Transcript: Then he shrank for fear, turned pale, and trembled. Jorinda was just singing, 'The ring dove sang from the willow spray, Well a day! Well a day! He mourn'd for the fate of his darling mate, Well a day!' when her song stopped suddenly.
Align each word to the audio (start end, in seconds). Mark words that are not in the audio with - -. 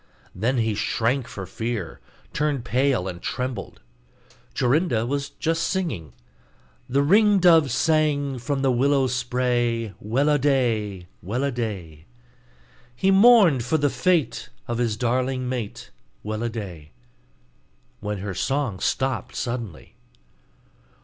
Then 0.33 0.57
he 0.57 0.73
shrank 0.73 1.27
for 1.27 1.45
fear, 1.45 1.99
turned 2.33 2.65
pale, 2.65 3.07
and 3.07 3.21
trembled. 3.21 3.81
Jorinda 4.55 5.05
was 5.05 5.29
just 5.29 5.61
singing, 5.65 6.13
'The 6.89 7.03
ring 7.03 7.37
dove 7.37 7.69
sang 7.69 8.39
from 8.39 8.63
the 8.63 8.71
willow 8.71 9.05
spray, 9.05 9.93
Well 9.99 10.29
a 10.29 10.39
day! 10.39 11.05
Well 11.21 11.43
a 11.43 11.51
day! 11.51 12.05
He 12.95 13.11
mourn'd 13.11 13.63
for 13.63 13.77
the 13.77 13.91
fate 13.91 14.49
of 14.67 14.79
his 14.79 14.97
darling 14.97 15.47
mate, 15.47 15.91
Well 16.23 16.41
a 16.41 16.49
day!' 16.49 16.93
when 17.99 18.17
her 18.25 18.33
song 18.33 18.79
stopped 18.79 19.35
suddenly. 19.35 19.97